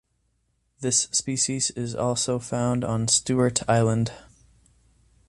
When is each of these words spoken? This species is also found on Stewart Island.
This 0.79 1.01
species 1.11 1.69
is 1.69 1.93
also 1.93 2.39
found 2.39 2.83
on 2.83 3.07
Stewart 3.07 3.61
Island. 3.69 4.11